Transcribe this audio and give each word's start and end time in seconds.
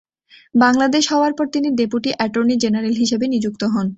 বাংলাদেশ 0.55 1.03
হওয়ার 1.11 1.33
পর 1.37 1.45
তিনি 1.53 1.67
ডেপুটি 1.77 2.09
অ্যাটর্নি 2.13 2.55
জেনারেল 2.63 2.95
হিসেবে 3.01 3.25
নিযুক্ত 3.33 3.61
হন। 3.73 3.87